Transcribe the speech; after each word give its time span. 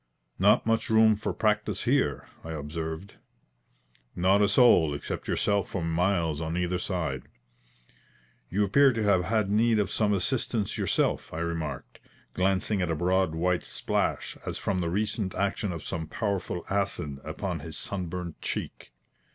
"Not 0.39 0.65
much 0.65 0.89
room 0.89 1.15
for 1.15 1.31
practice 1.31 1.83
here?" 1.83 2.27
I 2.43 2.53
observed. 2.53 3.17
"Not 4.15 4.41
a 4.41 4.49
soul 4.49 4.95
except 4.95 5.27
yourself 5.27 5.69
for 5.69 5.83
miles 5.83 6.41
on 6.41 6.57
either 6.57 6.79
side." 6.79 7.27
"You 8.49 8.63
appear 8.63 8.93
to 8.93 9.03
have 9.03 9.25
had 9.25 9.51
need 9.51 9.77
of 9.77 9.91
some 9.91 10.11
assistance 10.11 10.75
yourself," 10.75 11.31
I 11.31 11.37
remarked, 11.41 11.99
glancing 12.33 12.81
at 12.81 12.89
a 12.89 12.95
broad 12.95 13.35
white 13.35 13.61
splash, 13.61 14.35
as 14.43 14.57
from 14.57 14.81
the 14.81 14.89
recent 14.89 15.35
action 15.35 15.71
of 15.71 15.83
some 15.85 16.07
powerful 16.07 16.65
acid, 16.67 17.19
upon 17.23 17.59
his 17.59 17.77
sunburnt 17.77 18.41
cheek. 18.41 18.91